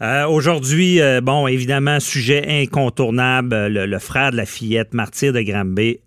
Euh, 0.00 0.26
aujourd'hui, 0.26 1.00
euh, 1.00 1.20
bon, 1.20 1.48
évidemment, 1.48 1.98
sujet 1.98 2.62
incontournable, 2.62 3.66
le, 3.66 3.98
frère 3.98 4.30
de 4.30 4.36
la 4.36 4.46
fillette 4.46 4.94
martyr 4.94 5.32
de 5.32 5.40
Granby 5.40 5.98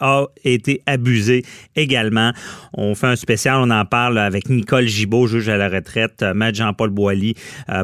a 0.00 0.26
été 0.44 0.82
abusé 0.86 1.44
également. 1.76 2.32
On 2.74 2.96
fait 2.96 3.06
un 3.06 3.16
spécial, 3.16 3.56
on 3.58 3.70
en 3.70 3.84
parle 3.84 4.18
avec 4.18 4.48
Nicole 4.48 4.86
Gibault, 4.86 5.28
juge 5.28 5.48
à 5.48 5.56
la 5.56 5.68
retraite, 5.68 6.22
euh, 6.22 6.34
Maître 6.34 6.58
Jean-Paul 6.58 6.90
Boilly, 6.90 7.34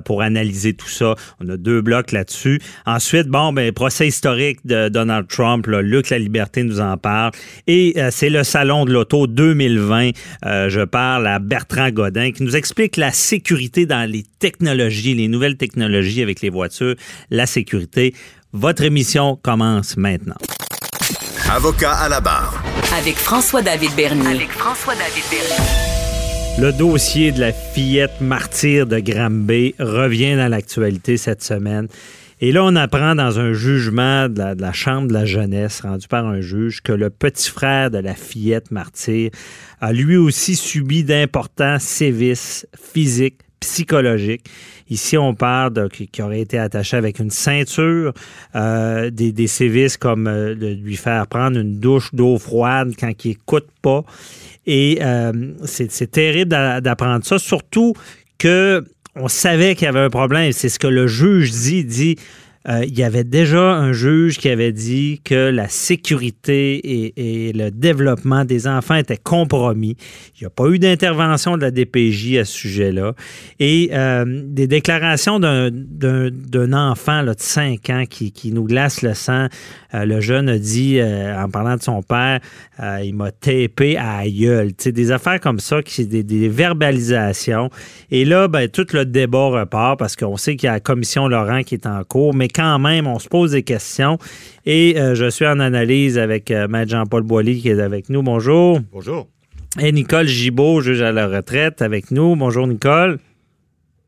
pour 0.05 0.23
analyser 0.23 0.75
tout 0.75 0.89
ça. 0.89 1.15
On 1.41 1.49
a 1.49 1.57
deux 1.57 1.81
blocs 1.81 2.11
là-dessus. 2.11 2.61
Ensuite, 2.87 3.29
bon, 3.29 3.53
ben, 3.53 3.73
procès 3.73 4.09
historique 4.09 4.59
de 4.65 4.89
Donald 4.89 5.29
Trump, 5.29 5.67
là, 5.67 5.81
Luc 5.81 6.11
La 6.11 6.19
Liberté 6.19 6.65
nous 6.65 6.81
en 6.81 6.97
parle. 6.97 7.31
Et 7.69 7.95
c'est 8.11 8.31
le 8.31 8.43
Salon 8.43 8.85
de 8.85 8.93
l'Auto 8.93 9.29
2020. 9.29 10.11
je 10.43 10.85
parle 10.85 11.29
à 11.29 11.39
Bertrand 11.39 11.91
Godin 11.91 12.33
qui 12.33 12.43
nous 12.43 12.57
explique 12.57 12.97
la 12.97 13.13
sécurité 13.13 13.87
dans 13.87 14.11
les 14.11 14.25
technologies, 14.47 15.15
les 15.15 15.27
nouvelles 15.27 15.57
technologie 15.57 16.23
avec 16.23 16.41
les 16.41 16.51
voitures, 16.51 16.95
la 17.31 17.47
sécurité. 17.47 18.15
Votre 18.53 18.85
émission 18.85 19.37
commence 19.43 19.97
maintenant. 19.97 20.37
Avocat 21.51 21.95
à 21.95 22.09
la 22.09 22.21
barre. 22.21 22.63
Avec 22.97 23.17
François-David 23.17 23.91
Bernier. 23.97 24.37
Avec 24.37 24.51
François-David 24.51 25.25
Bernier. 25.33 26.61
Le 26.61 26.73
dossier 26.73 27.33
de 27.33 27.41
la 27.41 27.53
fillette 27.53 28.21
martyre 28.21 28.87
de 28.87 29.01
Granby 29.01 29.75
revient 29.81 30.37
dans 30.37 30.49
l'actualité 30.49 31.17
cette 31.17 31.43
semaine. 31.43 31.89
Et 32.41 32.53
là, 32.53 32.63
on 32.63 32.77
apprend 32.77 33.17
dans 33.17 33.41
un 33.41 33.53
jugement 33.53 34.29
de 34.29 34.39
la, 34.39 34.55
de 34.55 34.63
la, 34.63 34.73
Chambre 34.73 35.09
de 35.09 35.13
la 35.13 35.25
jeunesse 35.25 35.81
rendu 35.81 36.07
par 36.07 36.25
un 36.25 36.41
juge 36.41 36.83
que 36.83 36.93
le 36.93 37.11
petit 37.11 37.51
frère 37.51 37.91
de 37.91 37.99
la 37.99 38.15
fillette 38.15 38.71
martyre 38.71 39.31
a 39.81 39.93
lui 39.93 40.17
aussi 40.17 40.55
subi 40.55 41.03
d'importants 41.03 41.79
sévices 41.81 42.67
physiques, 42.81 43.41
psychologiques. 43.61 44.45
Ici, 44.89 45.19
on 45.19 45.35
parle 45.35 45.73
de, 45.73 45.89
qui, 45.89 46.23
aurait 46.23 46.41
été 46.41 46.59
attaché 46.59 46.97
avec 46.97 47.19
une 47.19 47.31
ceinture, 47.31 48.13
euh, 48.55 49.11
des, 49.11 49.33
des, 49.33 49.47
sévices 49.49 49.97
comme 49.97 50.29
euh, 50.29 50.55
de 50.55 50.69
lui 50.69 50.97
faire 50.97 51.27
prendre 51.27 51.59
une 51.59 51.81
douche 51.81 52.15
d'eau 52.15 52.39
froide 52.39 52.93
quand 52.99 53.11
il 53.25 53.29
n'écoute 53.29 53.67
pas. 53.83 54.05
Et 54.67 54.99
euh, 55.03 55.33
c'est 55.65 56.11
terrible 56.11 56.51
d'apprendre 56.51 57.25
ça, 57.25 57.39
surtout 57.39 57.95
que 58.39 58.85
on 59.17 59.29
savait 59.29 59.75
qu'il 59.75 59.87
y 59.87 59.89
avait 59.89 60.01
un 60.01 60.11
problème. 60.11 60.53
C'est 60.53 60.69
ce 60.69 60.79
que 60.79 60.87
le 60.87 61.07
juge 61.07 61.51
dit. 61.51 61.85
dit 61.85 62.17
euh, 62.69 62.85
il 62.85 62.99
y 62.99 63.05
avait 63.05 63.25
déjà 63.25 63.75
un 63.75 63.93
juge 63.93 64.39
qui 64.39 64.49
avait 64.49 64.73
dit 64.73 65.21
que 65.25 65.51
la 65.51 65.69
sécurité 65.69 67.13
et, 67.17 67.53
le 67.53 67.71
développement 67.71 68.45
des 68.45 68.67
enfants 68.67 68.97
étaient 68.97 69.17
compromis. 69.17 69.97
Il 70.37 70.43
n'y 70.43 70.47
a 70.47 70.51
pas 70.51 70.67
eu 70.69 70.79
d'intervention 70.79 71.57
de 71.57 71.63
la 71.63 71.71
DPJ 71.71 72.39
à 72.39 72.45
ce 72.45 72.53
sujet-là. 72.53 73.15
Et 73.61 73.91
euh, 73.93 74.25
des 74.27 74.67
déclarations 74.67 75.39
d'un 75.39 76.73
enfant 76.73 77.23
de 77.23 77.35
5 77.37 77.91
ans 77.91 78.05
qui, 78.09 78.33
qui, 78.33 78.53
nous 78.53 78.65
glace 78.65 79.03
le 79.03 79.15
sang. 79.15 79.47
Euh, 79.95 80.05
le 80.05 80.21
jeune 80.21 80.49
a 80.49 80.59
dit, 80.59 81.01
en 81.03 81.49
parlant 81.49 81.77
de 81.77 81.83
son 81.83 82.03
père, 82.03 82.41
il 83.03 83.15
m'a 83.15 83.31
tapé 83.31 83.97
à 83.97 84.29
gueule. 84.29 84.73
des 84.73 85.11
affaires 85.13 85.41
comme 85.41 85.61
ça, 85.61 85.83
qui 85.83 86.07
des, 86.07 86.23
des 86.23 86.49
verbalisations. 86.49 87.71
Et 88.11 88.25
là, 88.25 88.49
ben, 88.49 88.69
tout 88.69 88.87
le 88.93 89.05
débat 89.05 89.47
repart 89.47 89.99
parce 89.99 90.17
qu'on 90.17 90.37
sait 90.37 90.57
qu'il 90.57 90.67
y 90.67 90.71
a 90.71 90.75
la 90.75 90.81
commission 90.81 91.29
Laurent 91.29 91.63
qui 91.63 91.75
est 91.75 91.87
en 91.87 92.03
cours, 92.05 92.35
mais 92.35 92.49
quand 92.57 92.79
même, 92.79 93.07
on 93.07 93.19
se 93.19 93.29
pose 93.29 93.53
des 93.53 93.63
questions. 93.63 94.19
Et 94.65 94.99
euh, 94.99 95.15
je 95.15 95.29
suis 95.29 95.47
en 95.47 95.61
analyse 95.61 96.19
avec 96.19 96.51
euh, 96.51 96.67
Maître 96.67 96.91
Jean-Paul 96.91 97.23
Boilly 97.23 97.61
qui 97.61 97.69
est 97.69 97.81
avec 97.81 98.09
nous. 98.09 98.23
Bonjour. 98.23 98.81
Bonjour. 98.91 99.29
Et 99.79 99.93
Nicole 99.93 100.27
Gibault, 100.27 100.81
juge 100.81 101.03
à 101.03 101.13
la 101.13 101.29
retraite, 101.29 101.83
avec 101.83 102.11
nous. 102.11 102.35
Bonjour, 102.35 102.67
Nicole. 102.67 103.19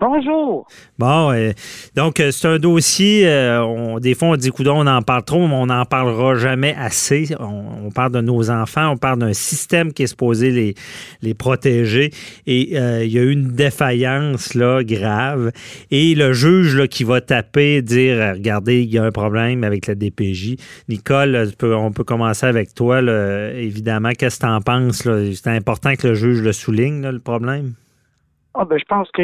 Bonjour. 0.01 0.69
Bon, 0.97 1.33
euh, 1.33 1.51
donc 1.97 2.21
euh, 2.21 2.31
c'est 2.31 2.47
un 2.47 2.61
dossier, 2.61 3.27
euh, 3.27 3.65
on, 3.65 3.99
des 3.99 4.15
fois 4.15 4.29
on 4.29 4.37
dit, 4.37 4.51
coudon, 4.51 4.77
on 4.79 4.87
en 4.87 5.03
parle 5.03 5.25
trop, 5.25 5.49
mais 5.49 5.55
on 5.55 5.67
n'en 5.67 5.85
parlera 5.87 6.37
jamais 6.37 6.73
assez. 6.79 7.35
On, 7.41 7.91
parle 7.91 8.13
de 8.13 8.21
nos 8.21 8.49
enfants, 8.49 8.91
on 8.91 8.97
parle 8.97 9.19
d'un 9.19 9.33
système 9.33 9.93
qui 9.93 10.05
est 10.05 10.07
supposé 10.07 10.53
les, 10.53 10.75
les 11.21 11.35
protéger. 11.35 12.13
Et 12.47 12.77
il 12.77 13.11
y 13.11 13.19
a 13.19 13.23
eu 13.23 13.33
une 13.33 13.49
défaillance 13.49 14.55
là, 14.55 14.85
grave. 14.85 15.51
Et 15.91 16.15
le 16.15 16.33
juge 16.33 16.77
là, 16.77 16.87
qui 16.87 17.03
va 17.03 17.21
taper, 17.21 17.83
dire, 17.83 18.35
regardez, 18.35 18.83
il 18.83 18.91
y 18.93 18.99
a 18.99 19.05
un 19.05 19.11
problème 19.11 19.65
avec 19.65 19.89
la 19.89 19.97
DPJ. 19.97 20.57
Nicole, 20.89 21.51
on 21.61 21.91
peut 21.91 22.05
commencer 22.05 22.47
avec 22.47 22.73
toi. 22.73 23.01
évidemment, 23.01 24.13
qu'est-ce 24.17 24.39
que 24.39 24.47
tu 24.47 24.53
en 24.53 24.61
penses? 24.61 25.09
C'est 25.35 25.49
important 25.49 25.97
que 25.97 26.09
le 26.09 26.15
juge 26.15 26.41
le 26.41 26.53
souligne, 26.53 27.05
le 27.09 27.19
problème. 27.19 27.73
Ah 28.61 28.65
ben, 28.65 28.77
je 28.77 28.85
pense 28.87 29.09
que 29.13 29.23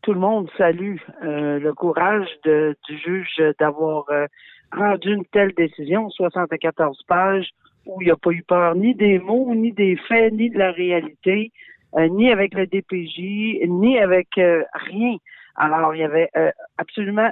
tout 0.00 0.14
le 0.14 0.18
monde 0.18 0.48
salue 0.56 0.96
euh, 1.22 1.58
le 1.58 1.74
courage 1.74 2.26
de, 2.44 2.74
du 2.88 2.96
juge 2.96 3.42
d'avoir 3.60 4.06
euh, 4.08 4.24
rendu 4.72 5.12
une 5.12 5.26
telle 5.26 5.52
décision, 5.52 6.08
74 6.08 6.98
pages, 7.06 7.50
où 7.84 8.00
il 8.00 8.06
n'y 8.06 8.10
a 8.10 8.16
pas 8.16 8.30
eu 8.30 8.42
peur 8.42 8.74
ni 8.74 8.94
des 8.94 9.18
mots, 9.18 9.54
ni 9.54 9.70
des 9.72 9.96
faits, 10.08 10.32
ni 10.32 10.48
de 10.48 10.58
la 10.58 10.72
réalité, 10.72 11.52
euh, 11.98 12.08
ni 12.08 12.32
avec 12.32 12.54
le 12.54 12.66
DPJ, 12.66 13.68
ni 13.68 13.98
avec 13.98 14.28
rien. 14.36 15.16
Alors, 15.54 15.94
il 15.94 16.00
y 16.00 16.04
avait 16.04 16.30
absolument 16.78 17.30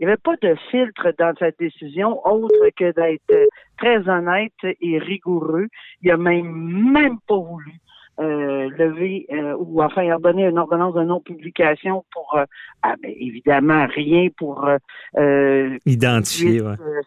il 0.00 0.06
n'y 0.06 0.12
avait 0.12 0.20
pas 0.22 0.36
de 0.42 0.56
filtre 0.70 1.14
dans 1.18 1.34
cette 1.38 1.58
décision 1.58 2.26
autre 2.26 2.68
que 2.76 2.92
d'être 2.92 3.48
très 3.76 4.08
honnête 4.08 4.52
et 4.80 4.98
rigoureux. 4.98 5.68
Il 6.02 6.10
a 6.10 6.16
même 6.16 6.50
même 6.92 7.18
pas 7.28 7.36
voulu 7.36 7.74
euh, 8.20 8.70
lever 8.70 9.26
euh, 9.32 9.56
ou 9.58 9.82
enfin 9.82 10.08
ordonner 10.12 10.46
une 10.46 10.58
ordonnance 10.58 10.94
de 10.94 11.02
non-publication 11.02 12.04
pour 12.12 12.36
euh, 12.36 12.44
ah, 12.82 12.94
ben, 13.02 13.12
évidemment 13.16 13.86
rien 13.86 14.28
pour 14.36 14.68
euh, 15.18 15.78
identifier 15.84 16.60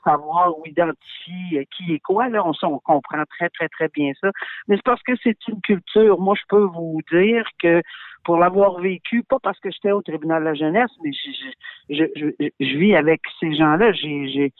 savoir 0.03 0.57
ou 0.57 0.63
identifier 0.65 1.67
qui 1.75 1.93
est 1.93 1.99
quoi 1.99 2.27
là 2.27 2.45
on, 2.45 2.51
on 2.63 2.79
comprend 2.79 3.23
très 3.37 3.49
très 3.49 3.69
très 3.69 3.87
bien 3.89 4.11
ça 4.19 4.31
mais 4.67 4.75
c'est 4.75 4.85
parce 4.85 5.01
que 5.03 5.13
c'est 5.23 5.37
une 5.47 5.61
culture 5.61 6.19
moi 6.19 6.35
je 6.37 6.43
peux 6.49 6.63
vous 6.63 6.99
dire 7.11 7.45
que 7.61 7.81
pour 8.27 8.35
l'avoir 8.35 8.81
vécu, 8.81 9.23
pas 9.23 9.37
parce 9.41 9.57
que 9.61 9.71
j'étais 9.71 9.93
au 9.93 10.01
tribunal 10.01 10.41
de 10.41 10.49
la 10.49 10.53
jeunesse, 10.53 10.91
mais 11.01 11.11
je, 11.13 12.03
je, 12.19 12.31
je, 12.59 12.77
vis 12.77 12.93
avec 12.93 13.21
ces 13.39 13.55
gens-là. 13.55 13.93
J'ai 13.93 14.51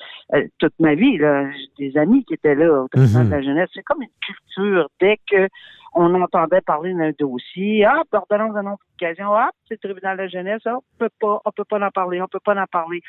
toute 0.58 0.74
ma 0.80 0.96
vie, 0.96 1.18
là, 1.18 1.52
j'ai 1.52 1.90
des 1.90 1.98
amis 1.98 2.24
qui 2.24 2.36
étaient 2.36 2.56
là 2.56 2.84
au 2.84 2.88
tribunal 2.88 3.26
de 3.26 3.32
la 3.32 3.42
jeunesse. 3.42 3.70
C'est 3.74 3.84
comme 3.84 4.02
une 4.02 4.08
culture. 4.26 4.88
Dès 5.02 5.20
que 5.30 5.50
on 5.94 6.22
entendait 6.22 6.62
parler 6.62 6.94
d'un 6.94 7.12
dossier. 7.18 7.86
Ah, 7.86 8.04
ordonnance 8.12 8.56
de 8.56 8.62
non-publication. 8.62 9.34
Ah, 9.34 9.52
c'est 9.68 9.82
le 9.84 9.90
tribunal 9.90 10.18
de 10.18 10.28
jeunesse. 10.28 10.62
Ah, 10.66 10.78
on 10.78 10.98
peut 10.98 11.10
pas, 11.20 11.42
on 11.46 11.52
peut 11.52 11.66
pas 11.66 11.86
en 11.86 11.92
parler. 11.92 12.22
On 12.22 12.28
peut 12.28 12.40
pas 12.44 12.56
en 12.56 12.66
parler. 12.66 13.02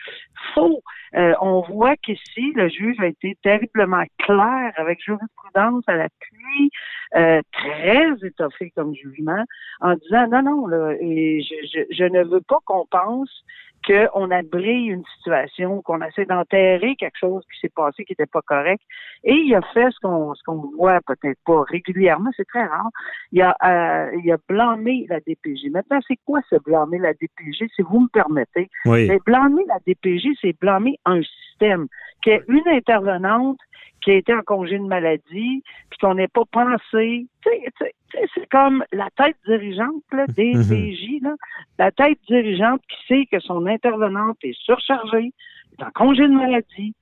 Faux. 0.55 0.83
Euh, 1.15 1.35
on 1.41 1.61
voit 1.63 1.97
qu'ici, 1.97 2.53
le 2.55 2.69
juge 2.69 2.99
a 3.01 3.07
été 3.07 3.37
terriblement 3.43 4.05
clair 4.19 4.73
avec 4.77 5.03
jurisprudence 5.03 5.85
à 5.87 5.97
l'appui, 5.97 6.71
euh, 7.17 7.41
très 7.53 8.13
étoffé 8.23 8.71
comme 8.77 8.95
jugement, 8.95 9.45
en 9.81 9.95
disant 9.95 10.27
non, 10.29 10.43
non, 10.43 10.67
là, 10.67 10.93
et 11.01 11.43
je, 11.43 11.85
je 11.91 12.05
ne 12.05 12.25
veux 12.25 12.43
pas 12.43 12.59
qu'on 12.65 12.87
pense 12.87 13.45
qu'on 13.89 14.31
abrille 14.31 14.89
une 14.89 15.05
situation, 15.17 15.83
qu'on 15.83 16.03
essaie 16.03 16.27
d'enterrer 16.27 16.95
quelque 16.97 17.19
chose 17.19 17.43
qui 17.53 17.61
s'est 17.61 17.73
passé 17.75 18.05
qui 18.05 18.13
n'était 18.13 18.27
pas 18.27 18.43
correct. 18.43 18.83
Et 19.25 19.35
il 19.35 19.55
a 19.55 19.63
fait 19.73 19.91
ce 19.91 19.99
qu'on 20.01 20.35
ce 20.35 20.43
qu'on 20.45 20.71
voit 20.77 21.01
peut-être 21.07 21.39
pas 21.47 21.63
régulièrement, 21.63 22.31
c'est 22.37 22.47
très 22.47 22.65
rare. 22.65 22.91
Il 23.33 23.43
a 23.43 23.57
euh, 23.65 24.21
il 24.23 24.31
a 24.31 24.37
blâmé 24.49 25.07
la 25.09 25.21
DPG. 25.21 25.71
Maintenant, 25.71 26.01
c'est 26.07 26.19
quoi 26.25 26.41
ce 26.51 26.57
blâmer 26.57 26.99
la 26.99 27.15
DPG, 27.15 27.69
si 27.75 27.83
vous 27.83 28.01
me 28.01 28.09
permettez? 28.09 28.69
Oui. 28.85 29.11
blâmer 29.25 29.65
la 29.67 29.79
DPG, 29.87 30.29
c'est 30.41 30.59
blâmer 30.59 30.99
un 31.05 31.21
système 31.23 31.87
qui 32.23 32.31
est 32.31 32.43
une 32.49 32.67
intervenante 32.69 33.59
qui 34.03 34.13
a 34.13 34.15
été 34.15 34.33
en 34.33 34.43
congé 34.43 34.79
de 34.79 34.85
maladie, 34.85 35.63
puis 35.91 35.99
qu'on 36.01 36.15
n'ait 36.15 36.29
pas 36.29 36.45
pensé. 36.51 37.27
C'est 37.45 38.49
comme 38.51 38.85
la 38.93 39.09
tête 39.17 39.37
dirigeante 39.47 40.03
là, 40.13 40.27
des 40.29 40.55
mhm. 40.55 40.69
PJ, 40.69 41.23
là, 41.23 41.35
la 41.79 41.91
tête 41.91 42.19
dirigeante 42.29 42.81
qui 42.89 43.07
sait 43.07 43.27
que 43.31 43.41
son 43.41 43.67
intervenante 43.67 44.39
est 44.43 44.59
surchargée, 44.61 45.33
est 45.79 45.83
en 45.83 45.91
congé 45.91 46.23
de 46.23 46.33
maladie. 46.33 46.95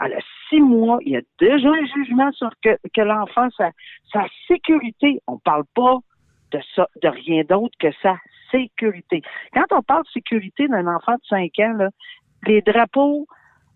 Elle 0.00 0.14
a 0.14 0.20
six 0.48 0.60
mois, 0.60 0.98
il 1.02 1.12
y 1.12 1.16
a 1.16 1.22
déjà 1.38 1.68
un 1.68 1.86
jugement 1.86 2.32
sur 2.32 2.50
que, 2.62 2.76
que 2.94 3.00
l'enfant, 3.00 3.48
sa, 3.56 3.70
sa 4.12 4.26
sécurité, 4.48 5.20
on 5.26 5.38
parle 5.38 5.64
pas 5.74 5.98
de 6.50 6.60
ça, 6.74 6.88
de 7.02 7.08
rien 7.08 7.42
d'autre 7.48 7.76
que 7.78 7.92
sa 8.02 8.16
sécurité. 8.50 9.22
Quand 9.52 9.66
on 9.72 9.82
parle 9.82 10.02
de 10.04 10.10
sécurité 10.10 10.68
d'un 10.68 10.86
enfant 10.86 11.14
de 11.14 11.24
cinq 11.28 11.58
ans, 11.58 11.74
là, 11.74 11.90
les 12.46 12.60
drapeaux, 12.62 13.26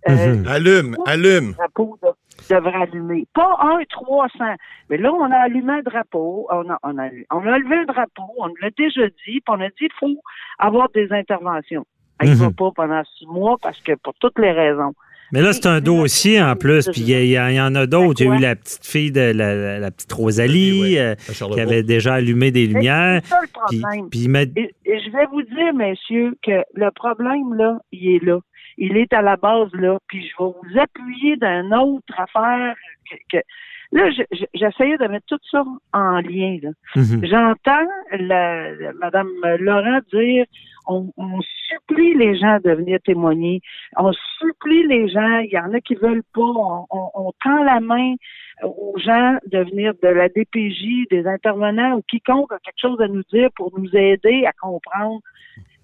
euh, 0.09 0.35
Mhm. 0.37 0.47
Allume, 0.49 0.97
allume. 1.07 1.53
drapeau 1.53 1.99
de- 2.03 2.55
devrait 2.55 2.83
allumer. 2.83 3.27
Pas 3.35 3.57
un 3.61 3.83
300. 3.91 4.55
Mais 4.91 4.97
là, 4.97 5.13
on 5.13 5.31
a 5.31 5.37
allumé 5.37 5.73
un 5.75 5.83
drapeau. 5.83 6.47
On 6.51 6.69
a, 6.71 6.79
on 6.83 6.99
a, 6.99 7.09
on 7.31 7.41
a 7.47 7.59
levé 7.59 7.77
un 7.77 7.85
drapeau. 7.85 8.23
On 8.39 8.47
l'a 8.63 8.71
déjà 8.77 9.07
dit. 9.07 9.13
Puis 9.27 9.43
on 9.49 9.61
a 9.61 9.69
dit 9.69 9.75
qu'il 9.79 9.89
faut 10.01 10.21
avoir 10.59 10.89
des 10.95 11.13
interventions. 11.13 11.85
Il 12.23 12.31
ne 12.31 12.35
va 12.35 12.47
Mhm. 12.47 12.55
pas 12.55 12.71
pendant 12.75 13.03
six 13.19 13.27
mois 13.27 13.57
parce 13.63 13.81
que 13.81 13.93
pour 14.03 14.15
toutes 14.15 14.39
les 14.39 14.51
raisons. 14.53 14.93
Mais 15.31 15.43
là, 15.43 15.53
c'est 15.53 15.67
un 15.67 15.83
dossier 15.83 16.43
en 16.43 16.57
plus, 16.57 16.89
puis 16.91 17.03
il 17.03 17.27
y, 17.27 17.39
en 17.39 17.75
a 17.75 17.87
d'autres. 17.87 18.23
Il 18.23 18.29
y 18.29 18.31
a 18.31 18.35
eu 18.35 18.41
la 18.41 18.57
petite 18.57 18.87
fille 18.87 19.13
de 19.13 19.21
la, 19.21 19.55
la- 19.55 19.79
la 19.79 19.91
petite 19.91 20.11
Rosalie 20.11 20.81
Oui, 20.81 20.99
euh, 20.99 21.15
qui 21.17 21.61
avait 21.61 21.83
déjà 21.83 22.15
allumé 22.15 22.51
des 22.51 22.67
lumières. 22.67 23.21
C'est 23.25 23.29
ça 23.29 23.41
le 23.43 23.49
Puis, 23.69 23.81
problème. 23.81 24.09
puis 24.09 24.21
il 24.21 24.31
m'a- 24.31 24.41
Et, 24.45 24.75
et 24.87 25.01
je 25.01 25.11
vais 25.13 25.27
vous 25.31 25.43
dire, 25.43 25.75
messieurs, 25.75 26.35
que 26.43 26.63
le 26.75 26.91
problème, 26.93 27.53
là, 27.59 27.79
il 27.93 28.17
est 28.17 28.25
là. 28.25 28.39
Il 28.79 28.97
est 28.97 29.13
à 29.13 29.21
la 29.23 29.37
base, 29.37 29.73
là. 29.75 29.99
Puis 30.09 30.23
je 30.23 30.43
vais 30.43 30.51
vous 30.51 30.79
appuyer 30.79 31.37
d'une 31.37 31.75
autre 31.75 32.15
affaire 32.17 32.75
que, 33.11 33.17
que- 33.39 33.45
Là, 33.91 34.11
je- 34.11 34.21
je- 34.37 34.45
j'essayais 34.53 34.99
de 34.99 35.07
mettre 35.07 35.25
tout 35.29 35.39
ça 35.51 35.65
en 35.95 36.21
lien, 36.21 36.59
là. 36.63 36.69
Mhm. 36.95 37.25
J'entends 37.25 37.89
la, 38.19 38.71
la- 38.75 38.93
Madame 38.93 39.29
Laurent 39.61 40.01
dire 40.13 40.45
on, 40.87 41.11
on 41.17 41.41
supplie 41.69 42.13
les 42.15 42.37
gens 42.39 42.59
de 42.63 42.71
venir 42.73 42.99
témoigner. 43.03 43.63
On 43.97 44.13
supplie 44.39 44.87
les 44.87 45.09
gens. 45.09 45.39
Il 45.39 45.51
y 45.51 45.59
en 45.59 45.73
a 45.73 45.81
qui 45.81 45.95
veulent 45.95 46.23
pas. 46.35 46.43
On, 46.43 46.85
on- 46.91 47.11
on 47.15 47.33
tend 47.43 47.63
la 47.65 47.81
main 47.81 48.15
aux 48.63 48.95
gens 48.99 49.39
de 49.47 49.59
venir 49.61 49.95
de 50.03 50.09
la 50.09 50.29
DPJ, 50.29 51.07
des 51.11 51.27
intervenants 51.27 51.97
ou 51.97 52.03
quiconque 52.03 52.53
a 52.53 52.59
quelque 52.59 52.81
chose 52.81 53.01
à 53.01 53.09
nous 53.09 53.23
dire 53.33 53.49
pour 53.57 53.73
nous 53.79 53.89
aider 53.97 54.45
à 54.47 54.53
comprendre. 54.53 55.21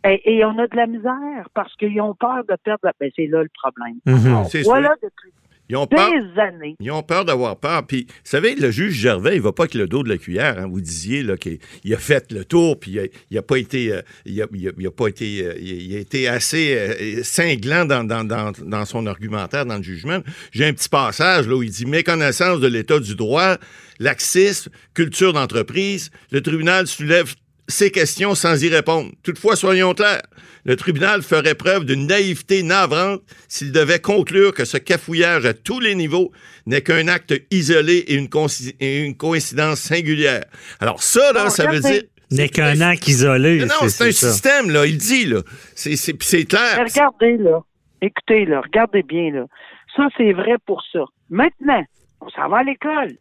Et, 0.05 0.37
et 0.37 0.45
on 0.45 0.59
a 0.59 0.67
de 0.67 0.77
la 0.77 0.87
misère 0.87 1.49
parce 1.55 1.75
qu'ils 1.77 2.01
ont 2.01 2.15
peur 2.15 2.45
de 2.49 2.55
perdre. 2.63 2.81
la- 2.85 2.93
Ben, 3.01 3.11
c'est 3.17 3.27
là 3.27 3.43
le 3.43 3.51
problème. 3.63 3.97
Mhm. 4.07 4.45
Voilà 4.65 4.89
sûr. 5.01 5.09
depuis 5.09 5.33
Ils 5.71 5.77
ont 5.79 5.87
peur. 5.87 6.11
des 6.11 6.39
années. 6.41 6.77
Ils 6.79 6.91
ont 6.93 7.03
peur 7.03 7.25
d'avoir 7.25 7.57
peur. 7.59 7.87
Puis, 7.87 8.05
vous 8.09 8.15
savez, 8.23 8.55
le 8.55 8.71
juge 8.71 8.93
Gervais, 8.95 9.37
il 9.37 9.41
va 9.41 9.53
pas 9.53 9.63
avec 9.63 9.73
le 9.75 9.87
dos 9.87 10.03
de 10.03 10.11
la 10.11 10.19
cuillère. 10.19 10.59
hein. 10.59 10.67
Vous 10.71 10.83
disiez 10.83 11.23
là, 11.23 11.39
qu'il 11.39 11.59
il 11.85 11.95
a 11.95 11.97
fait 11.97 12.31
le 12.33 12.45
tour, 12.45 12.79
puis 12.79 12.91
il 12.91 13.01
a, 13.01 13.03
il 13.31 13.39
a 13.39 13.43
pas 13.43 13.57
été, 13.57 13.91
euh, 13.95 14.03
il 14.27 14.43
a, 14.43 14.47
il 14.53 14.69
a- 14.69 14.73
il 14.79 14.87
a 14.87 14.91
pas 14.91 15.09
été, 15.09 15.43
euh, 15.47 15.55
il 15.59 15.83
il 15.91 15.97
a 15.97 16.01
été 16.01 16.29
assez 16.29 16.77
euh, 16.77 17.23
cinglant 17.23 17.87
dans, 17.87 18.05
dans, 18.05 18.25
dans, 18.25 18.53
dans 18.63 18.85
son 18.85 19.07
argumentaire, 19.07 19.65
dans 19.65 19.79
le 19.79 19.83
jugement. 19.83 20.19
J'ai 20.53 20.67
un 20.67 20.75
petit 20.75 20.91
passage 20.91 21.49
là 21.49 21.57
où 21.57 21.63
il 21.63 21.71
dit 21.71 21.87
méconnaissance 21.87 22.61
de 22.61 22.67
l'état 22.69 22.99
du 23.01 23.15
droit, 23.17 23.57
laxisme, 24.01 24.71
culture 24.93 25.33
d'entreprise. 25.33 26.11
Le 26.31 26.43
tribunal 26.43 26.87
soulève 26.87 27.35
ces 27.69 27.91
questions 27.91 28.35
sans 28.35 28.63
y 28.63 28.69
répondre. 28.69 29.11
Toutefois, 29.23 29.57
soyons 29.57 29.95
clairs, 29.95 30.23
le 30.65 30.77
tribunal 30.77 31.23
ferait 31.23 31.55
preuve 31.55 31.85
d'une 31.85 32.07
naïveté 32.07 32.63
navrante 32.63 33.23
s'il 33.49 33.73
devait 33.73 33.99
conclure 34.01 34.53
que 34.55 34.65
ce 34.65 34.77
cafouillage 34.79 35.47
à 35.47 35.55
tous 35.55 35.81
les 35.81 35.95
niveaux 35.95 36.31
n'est 36.67 36.83
qu'un 36.83 37.09
acte 37.09 37.35
isolé 37.51 37.97
et 38.09 38.15
une, 38.15 38.27
conci- 38.29 38.75
et 38.81 39.01
une 39.05 39.17
coïncidence 39.17 39.81
singulière. 39.81 40.45
Alors 40.81 41.03
ça, 41.03 41.33
là, 41.33 41.45
Bon, 41.45 41.51
ça 41.51 41.67
veut 41.71 41.81
dire... 41.81 42.03
N'est 42.31 42.49
qu'un 42.49 42.81
acte 42.81 43.07
isolé. 43.07 43.59
Non, 43.59 43.67
non, 43.83 43.89
c'est 43.89 44.09
un 44.09 44.13
ça. 44.13 44.31
système, 44.33 44.71
là, 44.71 44.87
il 44.87 44.97
dit, 44.97 45.27
là. 45.27 45.43
C'est- 45.75 45.97
C'est 45.97 46.15
puis 46.15 46.27
c'est 46.27 46.45
clair. 46.47 46.77
Mais 46.79 46.85
regardez, 46.85 47.37
là. 47.37 47.61
Écoutez, 48.01 48.45
là. 48.47 48.61
Regardez 48.63 49.03
bien, 49.03 49.31
là. 49.31 49.47
Ça, 49.95 50.09
c'est 50.17 50.33
vrai 50.33 50.55
pour 50.67 50.83
ça. 50.93 51.05
Maintenant, 51.31 51.85
on 52.21 52.29
s'en 52.31 52.49
va 52.49 52.59
à 52.59 52.63
l'école. 52.65 53.17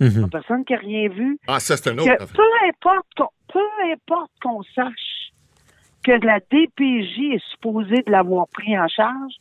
A 0.00 0.04
Mhm. 0.04 0.30
personne 0.30 0.64
qui 0.64 0.72
n'a 0.74 0.78
rien 0.78 1.08
vu. 1.08 1.38
Ah, 1.48 1.58
ça, 1.60 1.76
c'est 1.76 1.90
un 1.90 1.98
autre 1.98 2.04
Que 2.16 2.32
peu 2.32 2.42
importe 2.68 3.06
qu'on, 3.16 3.28
peu 3.52 3.60
importe 3.92 4.30
qu'on 4.42 4.62
sache 4.74 5.32
que 6.04 6.12
la 6.24 6.38
DPJ 6.40 7.34
est 7.34 7.44
supposée 7.50 8.02
de 8.06 8.10
l'avoir 8.10 8.46
pris 8.48 8.78
en 8.78 8.86
charge, 8.88 9.34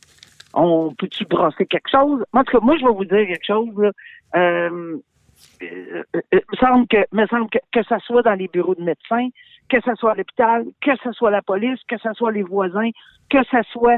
on 0.54 0.94
peut-tu 0.98 1.26
brasser 1.26 1.66
quelque 1.68 1.90
chose? 1.92 2.24
En 2.34 2.44
tout 2.44 2.58
cas, 2.58 2.66
moi, 2.66 2.76
je 2.78 2.86
vais 2.86 2.92
vous 2.94 3.06
dire 3.06 3.28
quelque 3.28 3.46
chose, 3.46 3.70
là. 3.78 3.92
Euh, 4.36 4.98
euh, 5.62 6.04
euh, 6.16 6.22
me 6.52 6.58
semble 6.60 6.88
que, 6.88 6.98
me 7.12 7.28
semble 7.28 7.50
que, 7.52 7.60
que 7.72 7.84
ça 7.84 8.00
soit 8.00 8.24
dans 8.24 8.34
les 8.34 8.48
bureaux 8.48 8.74
de 8.74 8.82
médecins, 8.82 9.28
que 9.70 9.78
ce 9.86 9.92
soit 9.96 10.16
l'hôpital, 10.16 10.64
que 10.82 10.92
ce 11.04 11.12
soit 11.12 11.32
la 11.32 11.42
police, 11.42 11.80
que 11.90 11.98
ce 12.02 12.10
soit 12.14 12.32
les 12.32 12.44
voisins, 12.44 12.90
que 13.30 13.40
ce 13.52 13.58
soit 13.74 13.98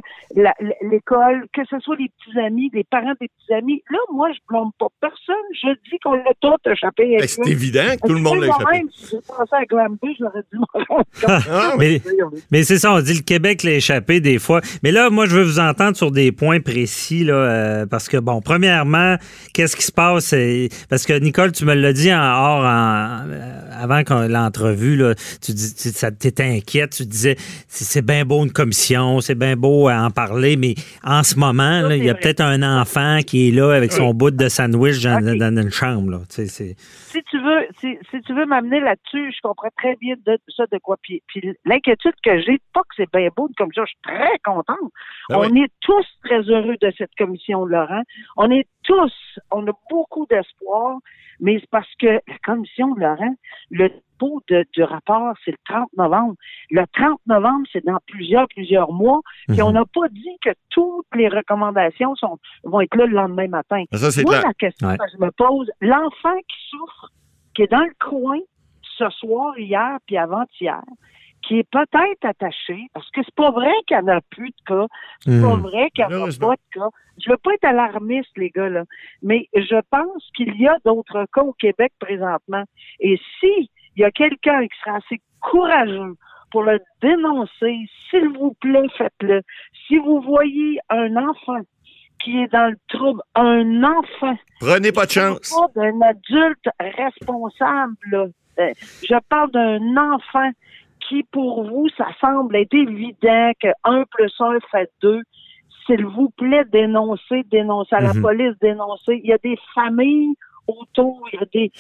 l'école, 0.82 1.46
que 1.54 1.62
ce 1.70 1.78
soit 1.80 1.96
les 1.98 2.10
petits 2.10 2.40
amis, 2.40 2.72
les 2.74 2.84
parents 2.84 3.14
des 3.22 3.28
petits 3.28 3.54
amis. 3.54 3.84
Là, 3.92 4.00
moi, 4.12 4.30
je 4.34 4.40
blâme 4.50 4.72
pas 4.80 4.88
personne. 5.00 5.36
Je 5.54 5.70
dis 5.90 6.00
qu'on 6.04 6.14
l'a 6.14 6.32
tout 6.42 6.56
échappé. 6.72 7.18
Ben, 7.20 7.28
c'est 7.28 7.48
évident 7.48 7.84
que 8.02 8.08
tout 8.08 8.14
le 8.14 8.20
monde 8.22 8.40
l'a 8.40 8.48
échappé. 8.48 8.64
Moi-même, 8.64 8.88
si 8.92 9.06
j'ai 9.12 9.18
passé 9.28 9.52
à 9.52 9.66
Granby, 9.66 10.16
j'aurais 10.20 10.42
dû 10.52 10.60
Mais, 11.78 12.02
mais 12.52 12.64
c'est 12.64 12.78
ça, 12.78 12.94
on 12.94 13.02
dit 13.02 13.14
le 13.14 13.22
Québec 13.22 13.64
l'a 13.64 13.74
échappé 13.74 14.20
des 14.20 14.40
fois. 14.40 14.62
Mais 14.84 14.92
là, 14.92 15.10
moi, 15.10 15.26
je 15.26 15.36
veux 15.36 15.44
vous 15.44 15.60
entendre 15.60 15.96
sur 15.96 16.12
des 16.12 16.32
points 16.32 16.60
précis, 16.60 17.24
là, 17.24 17.34
euh, 17.34 17.86
parce 17.86 18.08
que, 18.10 18.18
bon, 18.18 18.42
premièrement, 18.42 19.16
qu'est-ce 19.54 19.76
qui 19.76 19.84
se 19.84 19.92
passe? 19.92 20.34
Parce 20.90 21.06
que, 21.06 21.14
Nicole, 21.20 21.52
tu 21.52 21.66
me 21.66 21.74
l'as 21.74 21.94
dit 21.94 22.12
en 22.14 22.18
hors, 22.20 22.66
en- 22.66 23.26
euh, 23.30 23.62
avant 23.80 24.04
qu'on- 24.04 24.28
l'entrevue, 24.28 24.96
là, 24.96 25.14
tu 25.44 25.52
dis, 25.52 25.59
tu 25.76 25.90
ça 25.90 26.12
t'étais 26.12 26.44
inquiète, 26.58 26.92
tu 26.92 27.06
disais, 27.06 27.36
c'est 27.68 28.06
bien 28.06 28.26
beau 28.26 28.44
une 28.44 28.52
commission, 28.52 29.20
c'est 29.22 29.36
bien 29.36 29.56
beau 29.56 29.88
à 29.88 30.02
en 30.04 30.10
parler, 30.12 30.56
mais 30.58 30.76
en 31.04 31.24
ce 31.24 31.38
moment, 31.38 31.82
là, 31.82 31.96
il 31.96 32.04
y 32.04 32.10
a 32.10 32.16
peut-être 32.16 32.42
un 32.42 32.62
enfant 32.82 33.20
qui 33.26 33.50
est 33.50 33.52
là 33.52 33.72
avec 33.74 33.92
son 33.92 34.14
bout 34.14 34.32
de 34.32 34.48
sandwich 34.50 35.02
dans, 35.04 35.20
dans 35.38 35.62
une 35.62 35.72
chambre, 35.72 36.12
là. 36.12 36.20
Tu 36.30 36.36
sais, 36.36 36.48
c'est- 36.48 36.76
si 37.12 37.24
tu 37.24 37.38
veux, 37.42 37.66
si, 37.80 37.98
si 38.12 38.22
tu 38.22 38.34
veux 38.36 38.46
m'amener 38.46 38.80
là-dessus, 38.80 39.32
je 39.36 39.42
comprends 39.42 39.70
très 39.78 39.96
bien 39.96 40.16
de 40.26 40.38
ça 40.56 40.66
de 40.72 40.78
quoi. 40.78 40.96
Puis, 41.02 41.24
puis 41.28 41.42
l'inquiétude 41.66 42.14
que 42.24 42.40
j'ai, 42.42 42.60
pas 42.74 42.82
que 42.82 42.96
c'est 42.98 43.12
bien 43.12 43.30
beau 43.36 43.50
comme 43.58 43.74
ça, 43.74 43.82
je 43.86 43.90
suis 43.90 43.98
très 44.04 44.38
contente. 44.46 44.78
Ben 45.30 45.38
on 45.38 45.50
oui. 45.50 45.64
est 45.64 45.72
tous 45.82 46.06
très 46.24 46.42
heureux 46.42 46.76
de 46.82 46.94
cette 46.98 47.10
commission, 47.18 47.66
Laurent. 47.66 48.04
On 48.38 48.52
est 48.52 48.68
tous, 48.90 49.14
on 49.52 49.66
a 49.68 49.72
beaucoup 49.90 50.26
d'espoir, 50.30 50.98
mais 51.40 51.60
c'est 51.60 51.70
parce 51.70 51.94
que 52.00 52.08
la 52.08 52.38
commission, 52.44 52.96
Laurent, 52.96 53.36
le 53.70 53.90
dépôt 53.90 54.42
de- 54.50 54.66
du 54.74 54.84
rapport, 54.84 55.34
c'est 55.46 55.52
le 55.52 55.58
30 55.66 55.88
novembre. 55.96 56.34
Le 56.72 56.84
30 56.94 57.20
novembre, 57.28 57.66
c'est 57.72 57.86
dans 57.86 58.00
plusieurs, 58.08 58.48
plusieurs 58.50 58.92
mois. 58.92 59.22
Puis 59.48 59.60
Mhm. 59.62 59.64
on 59.68 59.72
n'a 59.74 59.86
pas 59.86 60.10
dit 60.10 60.38
que 60.44 60.50
toutes 60.70 61.06
les 61.16 61.30
recommandations 61.30 62.16
sont, 62.16 62.38
vont 62.64 62.82
être 62.82 62.96
là 62.96 63.06
le 63.06 63.14
lendemain 63.16 63.48
matin. 63.48 63.84
Ça, 63.94 64.10
Moi, 64.24 64.42
la 64.42 64.54
question 64.56 64.88
Ouais. 64.90 64.98
que 64.98 65.04
je 65.14 65.24
me 65.24 65.32
pose, 65.32 65.70
l'enfant 65.82 66.38
qui 66.50 66.58
souffre, 66.72 67.10
qui 67.56 67.62
est 67.64 67.72
dans 67.72 67.86
le 67.86 67.94
coin 68.10 68.40
ce 68.98 69.10
soir, 69.12 69.58
hier, 69.58 69.98
puis 70.08 70.18
avant-hier, 70.18 70.82
qui 71.50 71.58
est 71.60 71.70
peut-être 71.72 72.24
attaché, 72.26 72.78
parce 72.94 73.10
que 73.10 73.22
c'est 73.26 73.34
pas 73.34 73.50
vrai 73.50 73.72
qu'il 73.88 73.98
n'y 73.98 74.04
en 74.04 74.18
a 74.18 74.22
plus 74.30 74.50
de 74.50 74.64
cas, 74.68 74.86
c'est 75.22 75.42
pas 75.42 75.56
Hmm. 75.56 75.62
vrai 75.62 75.90
qu'il 75.96 76.06
n'y 76.06 76.14
en 76.14 76.26
a 76.26 76.26
pas 76.40 76.56
de 76.56 76.62
cas. 76.80 76.90
Je 77.18 77.30
veux 77.32 77.38
pas 77.38 77.54
être 77.56 77.66
alarmiste, 77.66 78.30
les 78.38 78.52
gars, 78.52 78.70
là, 78.70 78.84
mais 79.24 79.50
je 79.56 79.80
pense 79.90 80.30
qu'il 80.36 80.56
y 80.62 80.68
a 80.68 80.78
d'autres 80.86 81.26
cas 81.34 81.42
au 81.42 81.54
Québec 81.54 81.92
présentement. 82.00 82.64
Et 83.00 83.18
si 83.40 83.72
il 83.96 84.02
y 84.02 84.04
a 84.04 84.12
quelqu'un 84.12 84.62
qui 84.68 84.78
sera 84.84 84.98
assez 84.98 85.20
courageux 85.42 86.14
pour 86.52 86.62
le 86.64 86.80
dénoncer, 87.02 87.78
s'il 88.10 88.30
vous 88.38 88.54
plaît, 88.62 88.88
faites-le. 88.98 89.42
Si 89.88 89.98
vous 89.98 90.22
voyez 90.22 90.78
un 90.90 91.16
enfant 91.18 91.62
qui 92.24 92.38
est 92.42 92.52
dans 92.52 92.70
le 92.70 92.78
trouble, 92.90 93.22
un 93.34 93.84
enfant 93.84 94.38
Prenez 94.60 94.92
pas 94.92 95.06
de 95.08 95.12
je 95.12 95.20
parle 95.20 95.34
chance. 95.34 95.56
pas 95.74 95.82
d'un 95.82 96.02
adulte 96.02 96.70
responsable. 96.80 97.96
là. 98.12 98.26
Euh, 98.60 98.74
Je 99.04 99.16
parle 99.30 99.52
d'un 99.52 99.98
enfant 99.98 100.52
qui, 101.10 101.24
pour 101.32 101.64
vous, 101.64 101.88
ça 101.98 102.06
semble 102.22 102.56
être 102.56 102.74
évident 102.74 103.52
que 103.62 103.68
1 103.84 104.04
plus 104.12 104.32
1 104.40 104.60
fait 104.72 104.90
2. 105.02 105.20
S'il 105.86 106.06
vous 106.06 106.30
plaît, 106.38 106.64
dénoncez, 106.72 107.44
dénoncez 107.52 107.96
à 107.96 108.02
la 108.02 108.14
Mhm. 108.14 108.22
police, 108.22 108.54
dénoncez. 108.62 109.20
Il 109.24 109.30
y 109.30 109.34
a 109.34 109.38
des 109.44 109.58
familles 109.74 110.34
autour, 110.68 111.20
il 111.34 111.40
y 111.40 111.44
a 111.44 111.46
des... 111.52 111.72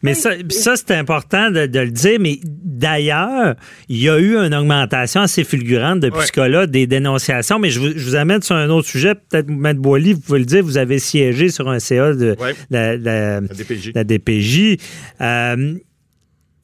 Mais 0.00 0.14
ça, 0.14 0.30
ça 0.50 0.76
c'est 0.76 0.94
important 0.94 1.50
de, 1.50 1.66
de 1.66 1.80
le 1.80 1.90
dire. 1.90 2.18
Mais 2.20 2.36
d'ailleurs, 2.44 3.56
il 3.88 4.00
y 4.00 4.08
a 4.08 4.16
eu 4.20 4.36
une 4.36 4.54
augmentation 4.54 5.22
assez 5.22 5.42
fulgurante 5.42 5.98
depuis 5.98 6.20
Ouais. 6.20 6.26
ce 6.26 6.30
cas-là 6.32 6.68
des 6.68 6.86
dénonciations. 6.86 7.58
Mais 7.58 7.70
je 7.70 7.80
vous, 7.80 7.88
je 7.96 8.04
vous 8.04 8.14
amène 8.14 8.40
sur 8.42 8.54
un 8.54 8.68
autre 8.70 8.86
sujet. 8.86 9.16
Peut-être, 9.16 9.48
M. 9.50 9.72
Boily, 9.78 10.12
vous 10.12 10.20
pouvez 10.20 10.38
le 10.38 10.44
dire, 10.44 10.62
vous 10.62 10.78
avez 10.78 11.00
siégé 11.00 11.48
sur 11.48 11.68
un 11.68 11.80
CA 11.80 12.12
de 12.14 12.36
Ouais. 12.38 12.54
la, 12.70 12.96
la- 12.96 13.40
La 13.40 13.48
DPJ. 13.48 13.92
la 13.92 14.04
DPJ. 14.04 14.76
Euh, 15.20 15.74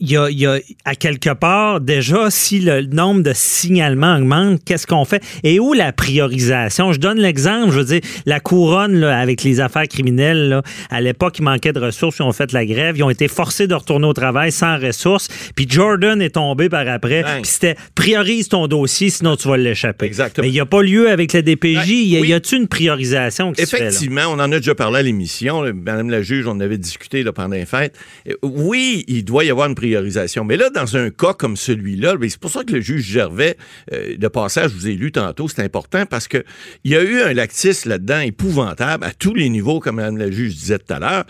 il 0.05 0.11
y, 0.13 0.17
a, 0.17 0.31
il 0.31 0.39
y 0.39 0.47
a 0.47 0.59
à 0.85 0.95
quelque 0.95 1.33
part 1.33 1.81
déjà 1.81 2.31
si 2.31 2.61
le 2.61 2.83
nombre 2.83 3.23
de 3.23 3.33
signalements 3.35 4.17
augmente, 4.17 4.61
qu'est-ce 4.65 4.87
qu'on 4.87 5.05
fait? 5.05 5.23
Et 5.43 5.59
où 5.59 5.73
la 5.73 5.93
priorisation? 5.93 6.93
Je 6.93 6.99
donne 7.01 7.19
l'exemple, 7.19 7.73
je 7.73 7.79
veux 7.79 7.85
dire 7.85 8.01
la 8.27 8.41
couronne 8.41 8.97
là, 9.01 9.19
avec 9.19 9.43
les 9.43 9.61
affaires 9.61 9.89
criminelles 9.89 10.49
là, 10.49 10.63
à 10.91 11.01
l'époque 11.01 11.39
il 11.39 11.43
manquait 11.43 11.73
de 11.73 11.81
ressources, 11.81 12.19
ils 12.19 12.23
ont 12.23 12.33
fait 12.33 12.53
la 12.53 12.65
grève, 12.67 12.97
ils 12.97 13.03
ont 13.03 13.11
été 13.11 13.29
forcés 13.29 13.67
de 13.67 13.75
retourner 13.75 14.07
au 14.07 14.13
travail 14.13 14.53
sans 14.53 14.79
ressources, 14.79 15.29
puis 15.57 15.67
Jordan 15.69 16.21
est 16.21 16.35
tombé 16.35 16.69
par 16.69 16.87
après, 16.89 17.23
puis 17.23 17.51
c'était 17.51 17.77
priorise 17.95 18.49
ton 18.49 18.67
dossier 18.67 19.11
sinon 19.11 19.37
tu 19.37 19.49
vas 19.49 19.57
l'échapper. 19.57 20.07
Exactement. 20.07 20.45
Mais 20.45 20.51
il 20.51 20.55
n'y 20.55 20.61
a 20.61 20.67
pas 20.67 20.83
lieu 20.83 21.09
avec 21.11 21.33
la 21.33 21.43
DPJ, 21.43 21.75
Ben, 21.75 21.89
y 21.89 22.17
a- 22.17 22.21
oui. 22.21 22.29
y 22.29 22.33
a-tu 22.35 22.57
une 22.57 22.69
priorisation 22.69 23.53
qui 23.53 23.63
se 23.65 23.69
fait 23.69 23.79
là? 23.81 23.87
Effectivement, 23.89 24.23
on 24.29 24.35
en 24.35 24.53
a 24.53 24.59
déjà 24.59 24.75
parlé 24.75 24.99
à 24.99 25.03
l'émission. 25.03 25.63
Madame 25.75 26.11
la 26.11 26.23
juge, 26.23 26.47
on 26.47 26.61
avait 26.61 26.79
discuté 26.79 27.23
là, 27.23 27.33
pendant 27.33 27.55
les 27.55 27.67
fêtes. 27.67 27.97
Euh, 28.29 28.35
Oui, 28.43 29.05
il 29.09 29.25
doit 29.25 29.45
y 29.45 29.51
avoir 29.51 29.69
une 29.69 29.75
priorité 29.75 29.94
priorisation. 29.99 30.45
Mais 30.45 30.57
là, 30.57 30.71
dans 30.71 30.97
un 30.97 31.11
cas 31.11 31.35
comme 31.35 31.57
celui-là, 31.57 32.17
ben, 32.17 32.29
c'est 32.29 32.41
pour 32.41 32.51
ça 32.51 32.65
que 32.65 32.73
le 32.73 32.81
juge 32.81 33.05
Gervais, 33.07 33.57
euh, 33.93 34.15
le 34.21 34.29
passage, 34.29 34.71
je 34.71 34.75
vous 34.77 34.89
ai 34.89 34.95
lu 34.95 35.13
tantôt, 35.13 35.47
c'est 35.49 35.63
important 35.63 36.05
parce 36.07 36.27
que 36.29 36.45
il 36.85 36.91
y 36.93 36.97
a 36.97 37.03
eu 37.03 37.21
un 37.23 37.33
lactisme 37.33 37.89
là-dedans 37.91 38.21
épouvantable 38.21 39.05
à 39.05 39.13
tous 39.13 39.35
les 39.35 39.49
niveaux, 39.49 39.79
comme 39.81 39.97
Mme 39.97 40.17
la 40.19 40.31
juge 40.31 40.55
disait 40.57 40.79
tout 40.79 40.93
à 40.93 40.99
l'heure. 40.99 41.25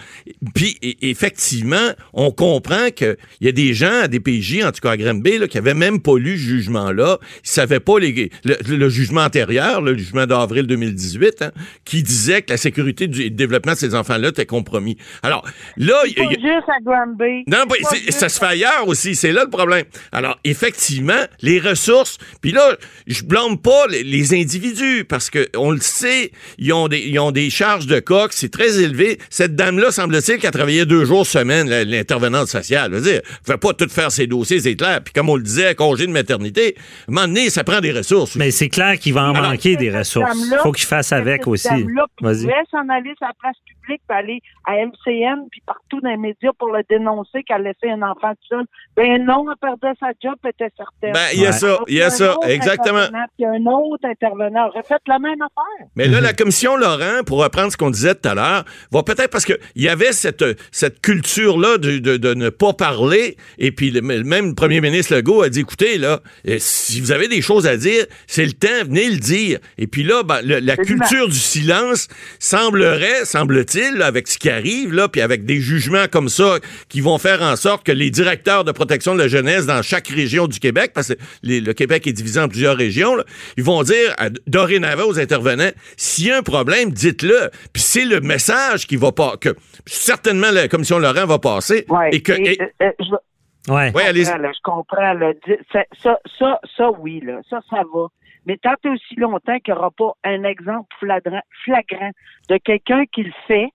Puis, 0.55 0.79
et- 0.83 1.11
effectivement, 1.11 1.91
on 2.15 2.31
comprend 2.31 2.91
qu'il 2.95 3.17
y 3.43 3.49
a 3.49 3.53
des 3.53 3.75
gens 3.75 4.03
à 4.03 4.09
DPJ, 4.09 4.65
en 4.65 4.73
tout 4.73 4.81
cas 4.81 4.93
à 4.93 4.97
Granby, 4.97 5.39
là, 5.39 5.49
qui 5.49 5.59
avaient 5.59 5.75
même 5.75 6.01
pas 6.01 6.17
lu 6.19 6.33
ce 6.39 6.43
jugement-là. 6.45 7.19
Ils 7.45 7.49
savaient 7.51 7.81
pas 7.81 7.99
les, 7.99 8.31
le, 8.45 8.57
le 8.77 8.89
jugement 8.89 9.23
antérieur, 9.23 9.83
le 9.83 9.97
jugement 9.97 10.27
d'avril 10.27 10.67
2018, 10.67 11.43
hein, 11.43 11.51
qui 11.85 12.03
disait 12.03 12.43
que 12.43 12.51
la 12.53 12.57
sécurité 12.57 13.07
du 13.09 13.31
développement 13.31 13.73
de 13.73 13.79
ces 13.79 13.95
enfants-là 13.95 14.29
était 14.29 14.47
compromis. 14.47 14.97
Alors, 15.23 15.47
là, 15.77 15.97
il 16.07 16.15
y 16.17 16.21
a- 16.21 16.31
juste 16.31 16.69
à 16.69 16.81
Granby. 16.83 17.45
non, 17.47 17.67
Pas 17.69 17.75
c'est- 17.91 17.97
juste 17.99 18.13
ça 18.13 18.29
se 18.29 18.39
fait 18.39 18.47
ailleurs 18.55 18.87
aussi. 18.87 19.15
C'est 19.15 19.33
là 19.33 19.45
le 19.45 19.51
problème. 19.51 19.85
Alors, 20.13 20.39
effectivement, 20.45 21.23
les 21.43 21.61
ressources. 21.61 22.19
Puis 22.41 22.53
là, 22.53 22.77
je 23.07 23.23
blâme 23.25 23.59
pas 23.59 23.87
les, 23.89 24.03
les 24.03 24.35
individus 24.35 25.05
parce 25.05 25.31
que 25.31 25.49
on 25.57 25.71
le 25.71 25.81
sait, 25.81 26.31
ils 26.59 26.73
ont 26.73 26.89
des, 26.89 27.01
ils 27.01 27.19
ont 27.19 27.31
des 27.33 27.51
charges 27.51 27.87
de 27.87 28.01
coque, 28.01 28.33
c'est 28.33 28.51
très 28.51 28.81
élevé. 28.81 29.19
Cette 29.31 29.55
dame-là, 29.55 29.91
semble-t-il, 29.91 30.39
qui 30.39 30.47
a 30.47 30.51
travaillé 30.51 30.87
deux 30.87 31.05
jours 31.05 31.27
semaine, 31.27 31.69
l'intervenante 31.69 32.49
sociale. 32.49 32.91
Je 32.93 32.97
veux 32.97 33.03
dire, 33.03 33.21
elle 33.25 33.53
fait 33.53 33.59
pas 33.59 33.73
tout 33.75 33.89
faire 33.89 34.11
ses 34.11 34.27
dossiers, 34.27 34.61
c'est 34.61 34.77
clair. 34.77 35.01
Puis 35.03 35.13
comme 35.13 35.29
on 35.29 35.37
le 35.37 35.43
disait, 35.43 35.75
congé 35.75 36.07
de 36.07 36.13
maternité, 36.13 36.75
à 36.77 37.11
un 37.11 37.15
moment 37.15 37.27
donné, 37.27 37.51
ça 37.51 37.65
prend 37.65 37.81
des 37.81 37.93
ressources. 37.93 38.37
Mais 38.37 38.51
c'est 38.51 38.69
clair 38.69 38.99
qu'il 38.99 39.15
va 39.15 39.25
en 39.25 39.35
Alors, 39.35 39.51
manquer 39.51 39.77
des 39.77 39.91
ressources. 39.91 40.29
dame-là, 40.29 40.59
faut 40.63 40.73
qu'il 40.73 40.87
fasse 40.87 41.13
avec 41.13 41.47
aussi. 41.47 41.69
dame-là 41.69 42.07
Vas-y. 42.21 42.47
s'en 42.71 42.89
aller 42.89 43.13
sur 43.17 43.27
la 43.27 43.35
place 43.41 43.57
publique, 43.67 44.03
puis 44.09 44.17
aller 44.17 44.41
à 44.67 44.73
MCN, 44.75 45.49
puis 45.51 45.63
partout 45.67 46.01
dans 46.01 46.11
les 46.11 46.17
médias 46.17 46.53
pour 46.59 46.69
le 46.73 46.83
dénoncer 46.89 47.43
qu'elle 47.43 47.63
laissait 47.63 47.91
un 47.91 48.03
enfant 48.03 48.33
tout 48.35 48.57
seul. 48.57 48.65
Ben 48.97 49.25
non, 49.25 49.45
elle 49.51 49.57
perdait 49.61 49.97
sa 49.99 50.09
job, 50.23 50.35
elle 50.45 50.51
était 50.51 50.73
certaine. 50.77 51.13
Ben, 51.13 51.27
il 51.35 51.41
y 51.41 51.47
a 51.47 51.53
ça, 51.53 51.79
il 51.89 51.95
y 51.97 52.03
a 52.03 52.11
ça, 52.11 52.37
exactement. 52.47 53.07
Puis 53.37 53.45
un 53.47 53.65
autre 53.67 54.05
intervenant 54.05 54.69
aurait 54.69 54.83
fait 54.85 55.01
la 55.09 55.19
même 55.19 55.41
affaire. 55.43 55.89
Mais 55.97 56.07
là, 56.07 56.21
la 56.21 56.33
commission 56.33 56.77
Laurent, 56.77 57.23
pour 57.27 57.43
reprendre 57.43 57.73
ce 57.73 57.77
qu'on 57.77 57.91
disait 57.91 58.15
tout 58.15 58.29
à 58.29 58.35
l'heure, 58.35 58.65
va 58.93 59.03
peut-être 59.03 59.31
parce 59.31 59.45
qu'il 59.45 59.59
y 59.77 59.89
avait 59.89 60.13
cette, 60.13 60.45
cette 60.71 61.01
culture-là 61.01 61.79
de, 61.79 61.99
de- 61.99 62.17
de 62.17 62.35
ne 62.35 62.51
pas 62.51 62.73
parler. 62.73 63.37
Et 63.59 63.73
puis, 63.73 63.91
le, 63.91 64.01
même 64.01 64.49
le 64.51 64.55
premier 64.55 64.81
ministre 64.81 65.15
Legault 65.17 65.43
a 65.43 65.49
dit 65.49 65.61
écoutez, 65.61 65.99
là, 65.99 66.21
euh, 66.49 66.57
si 66.61 67.01
vous 67.01 67.11
avez 67.13 67.27
des 67.29 67.43
choses 67.43 67.67
à 67.67 67.77
dire, 67.77 68.05
c'est 68.27 68.45
le 68.47 68.53
temps, 68.53 68.69
venez 68.85 69.09
le 69.11 69.17
dire. 69.17 69.59
Et 69.79 69.87
puis 69.89 70.05
là, 70.05 70.23
ben, 70.23 70.41
le- 70.43 70.61
la 70.61 70.77
culture 70.77 71.29
du 71.29 71.35
silence 71.39 72.09
semblerait, 72.39 73.25
semble-t-il, 73.25 74.01
avec 74.03 74.29
ce 74.29 74.39
qui 74.39 74.51
arrive, 74.51 74.93
là, 74.93 75.09
puis 75.09 75.21
avec 75.21 75.45
des 75.45 75.61
jugements 75.61 76.07
comme 76.11 76.29
ça 76.29 76.59
qui 76.89 77.01
vont 77.01 77.19
faire 77.19 77.43
en 77.43 77.57
sorte 77.57 77.85
que 77.85 77.93
les 77.93 78.11
directeurs 78.25 78.65
de 78.65 78.73
protection 78.73 79.15
de 79.15 79.19
la 79.21 79.29
jeunesse 79.29 79.67
dans 79.67 79.83
chaque 79.83 80.09
région 80.09 80.47
du 80.47 80.59
Québec, 80.59 80.93
parce 80.95 81.09
que 81.09 81.19
les- 81.43 81.61
le 81.61 81.73
Québec 81.75 82.07
est 82.07 82.13
divisé 82.13 82.41
en 82.41 82.49
plusieurs 82.49 82.77
régions, 82.77 83.15
là, 83.17 83.25
ils 83.57 83.65
vont 83.65 83.83
dire 83.83 84.15
à- 84.19 84.31
dorénavant 84.47 85.05
aux 85.05 85.19
intervenants, 85.21 85.71
s'il 85.97 86.27
y 86.29 86.31
a 86.31 86.39
un 86.39 86.43
problème, 86.43 86.91
dites-le. 86.91 87.51
Puis 87.73 87.83
c'est 87.83 88.05
le 88.05 88.21
message 88.21 88.87
qui 88.87 88.97
va 88.97 89.13
pas, 89.13 89.37
que 89.39 89.51
certainement 89.87 90.51
la 90.51 90.69
commission 90.69 90.99
Laurent 90.99 91.27
va 91.27 91.39
passer. 91.39 91.85
Ouais. 91.89 92.11
Et 92.13 92.23
que, 92.23 92.33
Et, 92.33 92.53
et- 92.55 92.63
euh, 92.63 92.67
euh, 92.83 92.91
je- 93.01 93.73
Ouais. 93.73 93.93
ouais, 93.95 94.03
allez 94.05 94.25
comprends, 94.25 94.39
là, 94.39 94.53
je 94.55 94.61
comprends. 94.63 95.13
là. 95.15 95.33
Ça, 95.73 95.85
ça, 96.03 96.19
ça, 96.39 96.61
ça, 96.77 96.91
oui, 96.99 97.21
là, 97.25 97.41
ça, 97.49 97.61
ça 97.71 97.83
va. 97.95 98.07
Mais 98.47 98.59
tant 98.59 98.75
et 98.85 98.89
aussi 98.89 99.15
longtemps 99.17 99.59
qu'il 99.61 99.73
n'y 99.73 99.79
aura 99.81 99.91
pas 99.91 100.13
un 100.25 100.45
exemple 100.45 100.89
flagrant, 101.01 101.41
flagrant 101.65 102.11
de 102.51 102.57
quelqu'un 102.59 103.05
qui 103.13 103.23
le 103.23 103.33
fait, 103.47 103.69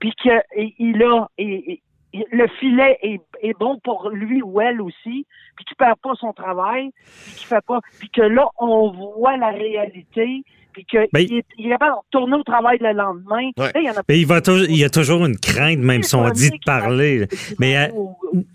puis 0.00 0.12
qu'il 0.20 1.02
a 1.02 1.28
et 1.38 1.80
le 2.14 2.46
filet 2.58 2.98
est, 3.02 3.20
est 3.42 3.58
bon 3.58 3.78
pour 3.84 4.10
lui 4.10 4.40
ou 4.42 4.60
elle 4.60 4.80
aussi, 4.80 5.26
puis 5.56 5.64
qu'il 5.66 5.76
perd 5.76 5.96
pas 6.02 6.12
son 6.18 6.32
travail, 6.32 6.90
puis 7.24 7.34
qu'il 7.34 7.46
fait 7.46 7.64
pas, 7.66 7.80
puis 7.98 8.08
que 8.10 8.22
là 8.22 8.46
on 8.58 8.90
voit 8.90 9.36
la 9.36 9.50
réalité, 9.50 10.42
puis 10.72 10.84
qu'il 10.84 11.06
Ben, 11.12 11.20
est, 11.20 11.44
il 11.58 11.66
est 11.66 11.70
capable 11.70 11.92
de 11.92 11.98
retourner 12.06 12.36
au 12.36 12.42
travail 12.44 12.78
le 12.80 12.92
lendemain. 12.92 13.50
Ouais. 13.58 13.72
Là, 13.74 13.80
il 13.80 13.84
y 13.84 13.90
en 13.90 13.94
a 13.94 14.02
Mais 14.08 14.18
il, 14.20 14.26
va 14.26 14.40
toujours- 14.40 14.66
il 14.68 14.76
y 14.76 14.84
a 14.84 14.90
toujours 14.90 15.26
une 15.26 15.36
crainte, 15.36 15.78
même 15.80 16.02
si 16.02 16.14
on 16.14 16.28
dit 16.30 16.50
de 16.50 16.56
parler. 16.64 17.26
Mais 17.58 17.76
euh, 17.76 17.88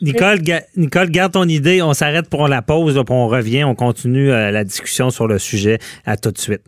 Nicole, 0.01 0.39
ga- 0.41 0.63
Nicole, 0.77 1.10
garde 1.10 1.33
ton 1.33 1.43
idée. 1.48 1.81
On 1.81 1.93
s'arrête 1.93 2.29
pour 2.29 2.48
la 2.48 2.62
pause, 2.62 2.95
là, 2.95 3.03
puis 3.03 3.13
on 3.13 3.27
revient. 3.27 3.63
On 3.65 3.75
continue 3.75 4.31
euh, 4.31 4.51
la 4.51 4.63
discussion 4.63 5.10
sur 5.10 5.27
le 5.27 5.38
sujet. 5.38 5.79
À 6.05 6.15
tout 6.15 6.31
de 6.31 6.38
suite. 6.38 6.62